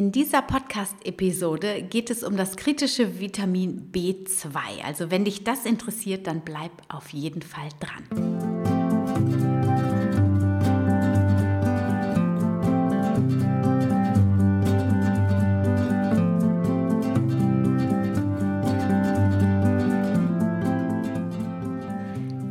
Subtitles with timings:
[0.00, 4.82] In dieser Podcast-Episode geht es um das kritische Vitamin B2.
[4.82, 8.49] Also wenn dich das interessiert, dann bleib auf jeden Fall dran.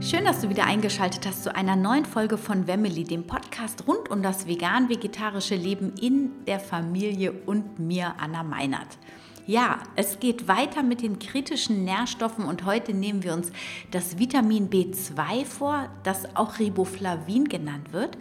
[0.09, 4.09] Schön, dass du wieder eingeschaltet hast zu einer neuen Folge von Wemmeli, dem Podcast rund
[4.09, 8.97] um das vegan-vegetarische Leben in der Familie und mir, Anna Meinert.
[9.45, 13.51] Ja, es geht weiter mit den kritischen Nährstoffen und heute nehmen wir uns
[13.91, 18.17] das Vitamin B2 vor, das auch Riboflavin genannt wird.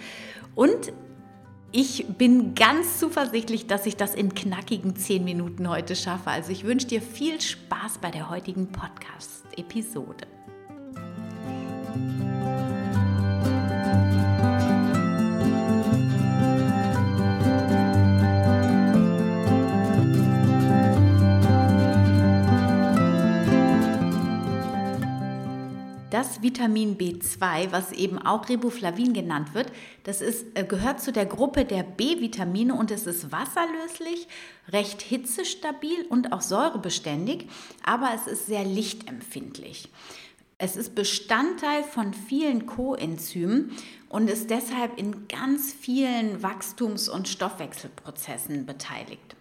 [0.55, 0.93] Und
[1.73, 6.29] ich bin ganz zuversichtlich, dass ich das in knackigen 10 Minuten heute schaffe.
[6.29, 10.27] Also ich wünsche dir viel Spaß bei der heutigen Podcast-Episode.
[26.19, 29.71] Das Vitamin B2, was eben auch Riboflavin genannt wird,
[30.03, 34.27] das ist, äh, gehört zu der Gruppe der B-Vitamine und es ist wasserlöslich,
[34.69, 37.47] recht hitzestabil und auch säurebeständig,
[37.85, 39.91] aber es ist sehr lichtempfindlich.
[40.59, 43.71] Es ist Bestandteil von vielen Coenzymen
[44.09, 49.37] und ist deshalb in ganz vielen Wachstums- und Stoffwechselprozessen beteiligt.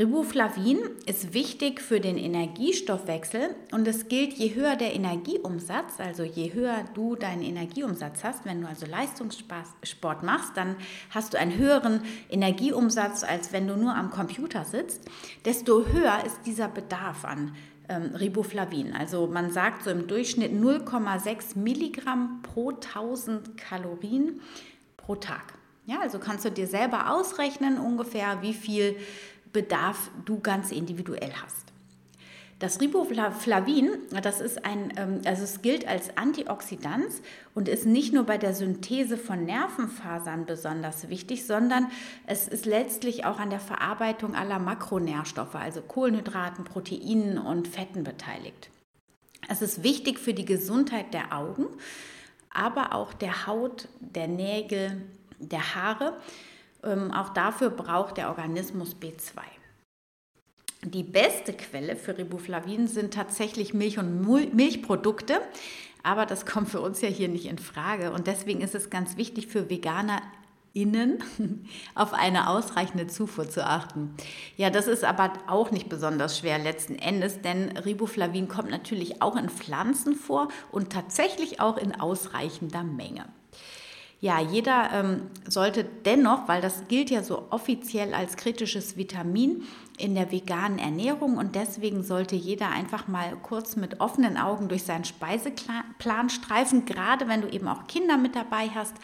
[0.00, 6.54] Riboflavin ist wichtig für den Energiestoffwechsel und es gilt, je höher der Energieumsatz, also je
[6.54, 10.76] höher du deinen Energieumsatz hast, wenn du also Leistungssport machst, dann
[11.10, 15.02] hast du einen höheren Energieumsatz, als wenn du nur am Computer sitzt,
[15.44, 17.54] desto höher ist dieser Bedarf an
[17.90, 18.94] ähm, Riboflavin.
[18.94, 24.40] Also man sagt so im Durchschnitt 0,6 Milligramm pro 1000 Kalorien
[24.96, 25.60] pro Tag.
[25.90, 28.96] Ja, also kannst du dir selber ausrechnen ungefähr, wie viel
[29.52, 31.70] Bedarf du ganz individuell hast.
[32.60, 33.88] Das Riboflavin,
[34.22, 37.10] das ist ein, ähm, also es gilt als Antioxidant
[37.54, 41.90] und ist nicht nur bei der Synthese von Nervenfasern besonders wichtig, sondern
[42.26, 48.68] es ist letztlich auch an der Verarbeitung aller Makronährstoffe, also Kohlenhydraten, Proteinen und Fetten beteiligt.
[49.48, 51.66] Es ist wichtig für die Gesundheit der Augen,
[52.50, 55.00] aber auch der Haut, der Nägel,
[55.38, 56.18] der Haare.
[56.82, 59.40] Ähm, auch dafür braucht der Organismus B2.
[60.82, 64.22] Die beste Quelle für Riboflavin sind tatsächlich Milch und
[64.54, 65.40] Milchprodukte,
[66.02, 69.18] aber das kommt für uns ja hier nicht in Frage und deswegen ist es ganz
[69.18, 70.22] wichtig für Veganer
[70.72, 71.22] innen
[71.94, 74.14] auf eine ausreichende Zufuhr zu achten.
[74.56, 79.36] Ja, das ist aber auch nicht besonders schwer letzten Endes, denn Riboflavin kommt natürlich auch
[79.36, 83.26] in Pflanzen vor und tatsächlich auch in ausreichender Menge.
[84.22, 89.62] Ja, jeder ähm, sollte dennoch, weil das gilt ja so offiziell als kritisches Vitamin
[89.96, 94.82] in der veganen Ernährung und deswegen sollte jeder einfach mal kurz mit offenen Augen durch
[94.82, 98.94] seinen Speiseplan streifen, gerade wenn du eben auch Kinder mit dabei hast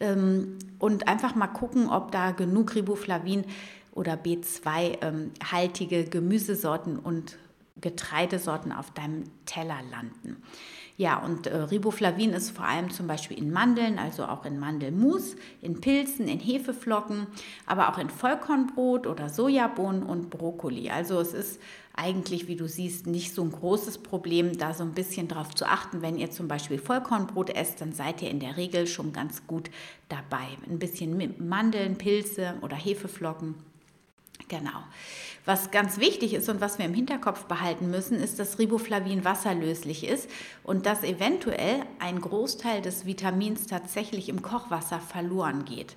[0.00, 3.44] ähm, und einfach mal gucken, ob da genug Riboflavin
[3.92, 7.38] oder B2-haltige ähm, Gemüsesorten und
[7.80, 10.42] Getreidesorten auf deinem Teller landen.
[10.98, 15.36] Ja, und äh, Riboflavin ist vor allem zum Beispiel in Mandeln, also auch in Mandelmus,
[15.62, 17.28] in Pilzen, in Hefeflocken,
[17.66, 20.90] aber auch in Vollkornbrot oder Sojabohnen und Brokkoli.
[20.90, 21.60] Also es ist
[21.94, 25.66] eigentlich, wie du siehst, nicht so ein großes Problem, da so ein bisschen drauf zu
[25.66, 26.02] achten.
[26.02, 29.70] Wenn ihr zum Beispiel Vollkornbrot esst, dann seid ihr in der Regel schon ganz gut
[30.08, 30.48] dabei.
[30.68, 33.67] Ein bisschen Mandeln, Pilze oder Hefeflocken.
[34.48, 34.82] Genau.
[35.44, 40.06] Was ganz wichtig ist und was wir im Hinterkopf behalten müssen, ist, dass Riboflavin wasserlöslich
[40.06, 40.28] ist
[40.62, 45.96] und dass eventuell ein Großteil des Vitamins tatsächlich im Kochwasser verloren geht.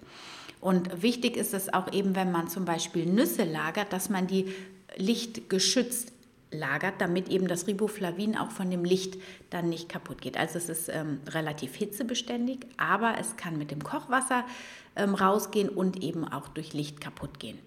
[0.62, 4.54] Und wichtig ist es auch eben, wenn man zum Beispiel Nüsse lagert, dass man die
[4.96, 6.14] lichtgeschützt
[6.52, 9.18] lagert, damit eben das Riboflavin auch von dem Licht
[9.50, 10.38] dann nicht kaputt geht.
[10.38, 14.46] Also es ist ähm, relativ hitzebeständig, aber es kann mit dem Kochwasser
[14.96, 17.58] ähm, rausgehen und eben auch durch Licht kaputt gehen.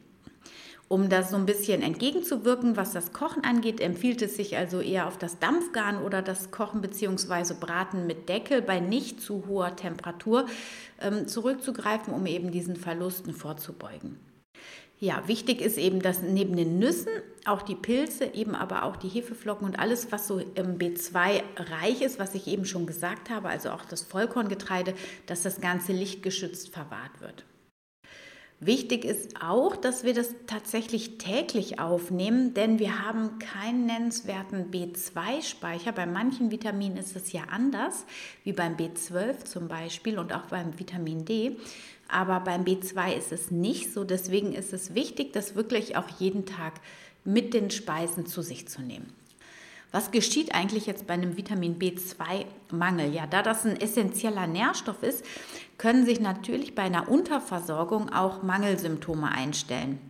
[0.95, 5.09] Um das so ein bisschen entgegenzuwirken, was das Kochen angeht, empfiehlt es sich also eher
[5.09, 7.55] auf das Dampfgarn oder das Kochen bzw.
[7.59, 10.47] Braten mit Deckel bei nicht zu hoher Temperatur
[11.01, 14.21] ähm, zurückzugreifen, um eben diesen Verlusten vorzubeugen.
[15.01, 17.11] Ja, wichtig ist eben, dass neben den Nüssen
[17.45, 22.03] auch die Pilze, eben aber auch die Hefeflocken und alles, was so im B2 reich
[22.03, 24.95] ist, was ich eben schon gesagt habe, also auch das Vollkorngetreide,
[25.27, 27.45] dass das Ganze lichtgeschützt verwahrt wird.
[28.67, 35.93] Wichtig ist auch, dass wir das tatsächlich täglich aufnehmen, denn wir haben keinen nennenswerten B2-Speicher.
[35.93, 38.07] Bei manchen Vitaminen ist es ja anders,
[38.43, 41.57] wie beim B12 zum Beispiel und auch beim Vitamin D.
[42.09, 44.03] Aber beim B2 ist es nicht so.
[44.03, 46.81] Deswegen ist es wichtig, das wirklich auch jeden Tag
[47.23, 49.13] mit den Speisen zu sich zu nehmen.
[49.95, 53.15] Was geschieht eigentlich jetzt bei einem Vitamin B2-Mangel?
[53.15, 55.25] Ja, da das ein essentieller Nährstoff ist,
[55.79, 60.01] können sich natürlich bei einer Unterversorgung auch Mangelsymptome einstellen.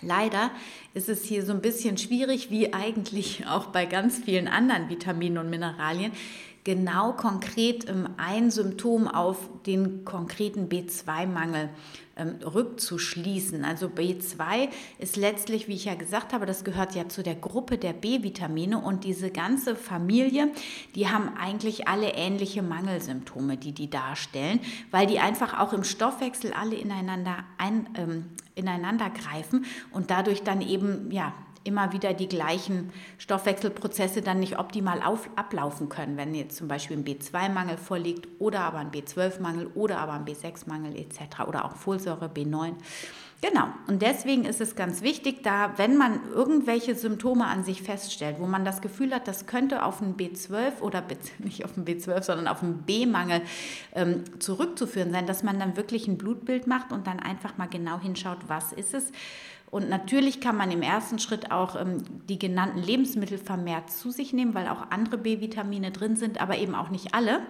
[0.00, 0.52] Leider
[0.94, 5.38] ist es hier so ein bisschen schwierig, wie eigentlich auch bei ganz vielen anderen Vitaminen
[5.38, 6.12] und Mineralien,
[6.64, 11.70] genau konkret ähm, ein Symptom auf den konkreten B2-Mangel
[12.16, 13.64] ähm, rückzuschließen.
[13.64, 14.68] Also B2
[14.98, 18.78] ist letztlich, wie ich ja gesagt habe, das gehört ja zu der Gruppe der B-Vitamine
[18.78, 20.50] und diese ganze Familie,
[20.94, 24.60] die haben eigentlich alle ähnliche Mangelsymptome, die die darstellen,
[24.90, 30.60] weil die einfach auch im Stoffwechsel alle ineinander, ein, ähm, ineinander greifen und dadurch dann
[30.60, 31.32] eben ja
[31.64, 36.96] immer wieder die gleichen Stoffwechselprozesse dann nicht optimal auf, ablaufen können, wenn jetzt zum Beispiel
[36.96, 41.40] ein B2-Mangel vorliegt oder aber ein B12-Mangel oder aber ein B6-Mangel etc.
[41.46, 42.74] oder auch Folsäure B9.
[43.42, 48.36] Genau, und deswegen ist es ganz wichtig, da, wenn man irgendwelche Symptome an sich feststellt,
[48.38, 51.02] wo man das Gefühl hat, das könnte auf einen B12 oder
[51.38, 53.40] nicht auf einen B12, sondern auf einen B-Mangel
[53.94, 57.98] ähm, zurückzuführen sein, dass man dann wirklich ein Blutbild macht und dann einfach mal genau
[57.98, 59.10] hinschaut, was ist es
[59.70, 64.32] und natürlich kann man im ersten Schritt auch ähm, die genannten Lebensmittel vermehrt zu sich
[64.32, 67.40] nehmen, weil auch andere B-Vitamine drin sind, aber eben auch nicht alle.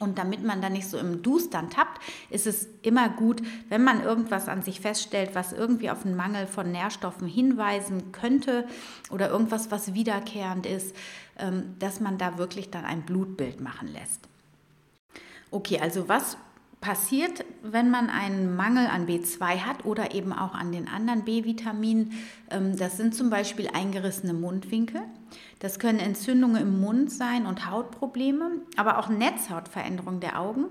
[0.00, 4.02] Und damit man da nicht so im Dustern tappt, ist es immer gut, wenn man
[4.02, 8.66] irgendwas an sich feststellt, was irgendwie auf einen Mangel von Nährstoffen hinweisen könnte
[9.10, 10.94] oder irgendwas, was wiederkehrend ist,
[11.38, 14.28] ähm, dass man da wirklich dann ein Blutbild machen lässt.
[15.52, 16.36] Okay, also was
[16.80, 22.12] passiert, wenn man einen Mangel an B2 hat oder eben auch an den anderen B-Vitaminen.
[22.50, 25.02] Ähm, das sind zum Beispiel eingerissene Mundwinkel.
[25.58, 30.66] Das können Entzündungen im Mund sein und Hautprobleme, aber auch Netzhautveränderungen der Augen.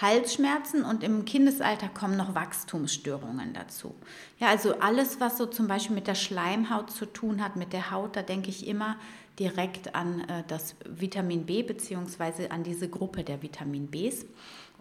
[0.00, 3.94] Halsschmerzen und im Kindesalter kommen noch Wachstumsstörungen dazu.
[4.38, 7.90] Ja, also alles, was so zum Beispiel mit der Schleimhaut zu tun hat, mit der
[7.90, 8.96] Haut, da denke ich immer
[9.38, 12.48] direkt an äh, das Vitamin B bzw.
[12.48, 14.26] an diese Gruppe der Vitamin Bs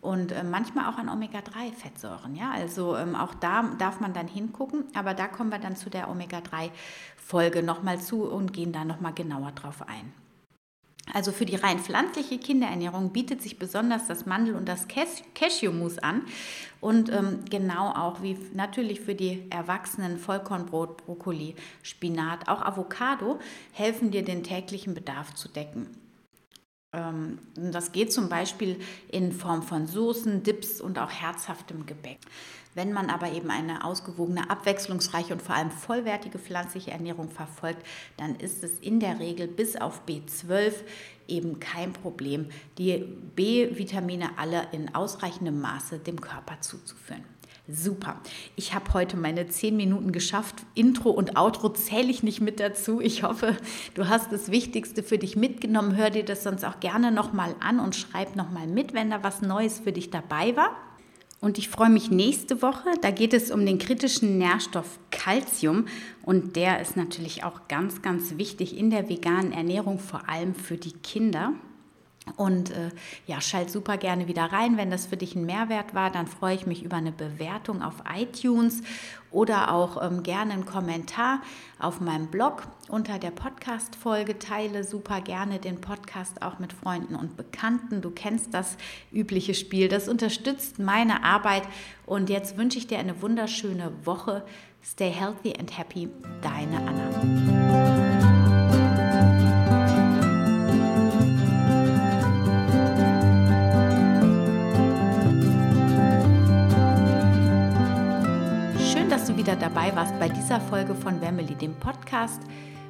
[0.05, 2.35] und äh, manchmal auch an Omega-3-Fettsäuren.
[2.35, 2.51] Ja?
[2.51, 6.09] Also ähm, auch da darf man dann hingucken, aber da kommen wir dann zu der
[6.09, 10.13] Omega-3-Folge nochmal zu und gehen da nochmal genauer drauf ein.
[11.13, 16.23] Also für die rein pflanzliche Kinderernährung bietet sich besonders das Mandel- und das Cashewmus an.
[16.81, 23.39] Und ähm, genau auch wie natürlich für die Erwachsenen Vollkornbrot, Brokkoli, Spinat, auch Avocado
[23.71, 26.04] helfen dir den täglichen Bedarf zu decken.
[26.95, 32.19] Ähm, das geht zum Beispiel in Form von Soßen, Dips und auch herzhaftem Gebäck.
[32.73, 37.85] Wenn man aber eben eine ausgewogene, abwechslungsreiche und vor allem vollwertige pflanzliche Ernährung verfolgt,
[38.17, 40.73] dann ist es in der Regel bis auf B12
[41.27, 47.23] eben kein Problem, die B-Vitamine alle in ausreichendem Maße dem Körper zuzuführen.
[47.67, 48.21] Super.
[48.55, 50.57] Ich habe heute meine zehn Minuten geschafft.
[50.75, 53.01] Intro und Outro zähle ich nicht mit dazu.
[53.01, 53.57] Ich hoffe,
[53.95, 55.95] du hast das Wichtigste für dich mitgenommen.
[55.95, 59.41] Hör dir das sonst auch gerne nochmal an und schreib nochmal mit, wenn da was
[59.41, 60.75] Neues für dich dabei war.
[61.41, 62.89] Und ich freue mich nächste Woche.
[63.01, 65.85] Da geht es um den kritischen Nährstoff Calcium.
[66.21, 70.77] Und der ist natürlich auch ganz, ganz wichtig in der veganen Ernährung, vor allem für
[70.77, 71.53] die Kinder.
[72.37, 72.89] Und äh,
[73.27, 74.77] ja, schalt super gerne wieder rein.
[74.77, 78.03] Wenn das für dich ein Mehrwert war, dann freue ich mich über eine Bewertung auf
[78.13, 78.81] iTunes
[79.31, 81.41] oder auch ähm, gerne einen Kommentar
[81.77, 84.39] auf meinem Blog unter der Podcast-Folge.
[84.39, 88.01] Teile super gerne den Podcast auch mit Freunden und Bekannten.
[88.01, 88.77] Du kennst das
[89.11, 89.87] übliche Spiel.
[89.87, 91.63] Das unterstützt meine Arbeit.
[92.05, 94.43] Und jetzt wünsche ich dir eine wunderschöne Woche.
[94.83, 96.09] Stay healthy and happy.
[96.41, 97.94] Deine Anna.
[109.95, 112.41] Warst bei dieser Folge von Wemmeli, dem Podcast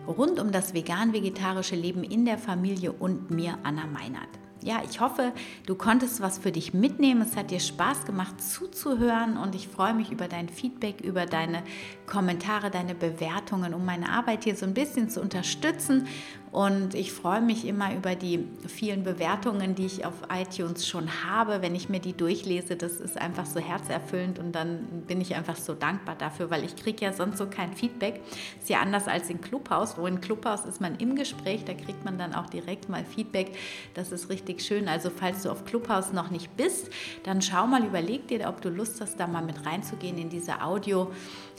[0.08, 4.28] rund um das vegan-vegetarische Leben in der Familie und mir, Anna Meinert.
[4.64, 5.32] Ja, ich hoffe,
[5.68, 7.22] du konntest was für dich mitnehmen.
[7.22, 11.62] Es hat dir Spaß gemacht zuzuhören und ich freue mich über dein Feedback, über deine
[12.08, 16.08] Kommentare, deine Bewertungen, um meine Arbeit hier so ein bisschen zu unterstützen
[16.56, 21.62] und ich freue mich immer über die vielen Bewertungen, die ich auf iTunes schon habe.
[21.62, 25.58] Wenn ich mir die durchlese, das ist einfach so herzerfüllend und dann bin ich einfach
[25.58, 28.22] so dankbar dafür, weil ich kriege ja sonst so kein Feedback.
[28.58, 32.06] Ist ja anders als in Clubhouse, wo in Clubhouse ist man im Gespräch, da kriegt
[32.06, 33.52] man dann auch direkt mal Feedback.
[33.94, 34.88] Das ist richtig schön.
[34.88, 36.90] Also falls du auf Clubhouse noch nicht bist,
[37.24, 40.62] dann schau mal, überleg dir, ob du Lust hast, da mal mit reinzugehen in diese
[40.62, 41.12] Audio.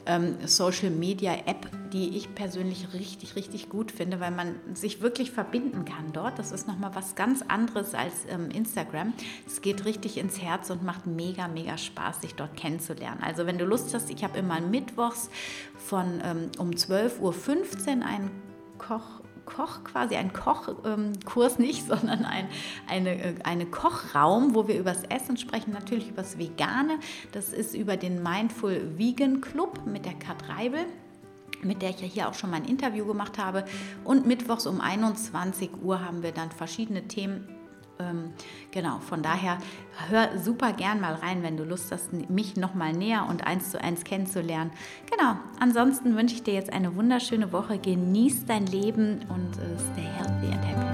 [0.07, 5.31] Ähm, Social Media App, die ich persönlich richtig, richtig gut finde, weil man sich wirklich
[5.31, 6.39] verbinden kann dort.
[6.39, 9.13] Das ist nochmal was ganz anderes als ähm, Instagram.
[9.47, 13.21] Es geht richtig ins Herz und macht mega, mega Spaß, sich dort kennenzulernen.
[13.23, 15.31] Also wenn du Lust hast, ich habe immer mittwochs
[15.77, 18.31] von ähm, um 12.15 Uhr einen
[18.79, 22.49] Koch Koch quasi, ein Kochkurs ähm, nicht, sondern ein
[22.89, 26.99] eine, äh, eine Kochraum, wo wir über das Essen sprechen, natürlich über das Vegane.
[27.33, 30.85] Das ist über den Mindful Vegan Club mit der Kat Reibel
[31.63, 33.65] mit der ich ja hier auch schon mal ein Interview gemacht habe.
[34.05, 37.49] Und mittwochs um 21 Uhr haben wir dann verschiedene Themen
[37.99, 38.33] ähm,
[38.71, 39.59] genau, von daher
[40.09, 43.71] hör super gern mal rein, wenn du Lust hast, mich noch mal näher und eins
[43.71, 44.71] zu eins kennenzulernen.
[45.11, 47.79] Genau, ansonsten wünsche ich dir jetzt eine wunderschöne Woche.
[47.79, 50.86] Genieß dein Leben und äh, stay healthy and happy.